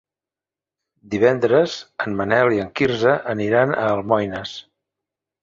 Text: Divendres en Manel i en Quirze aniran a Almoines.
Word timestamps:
Divendres 1.13 1.75
en 2.05 2.15
Manel 2.21 2.49
i 2.57 2.59
en 2.65 2.73
Quirze 2.81 3.15
aniran 3.35 3.77
a 3.83 3.85
Almoines. 3.93 4.57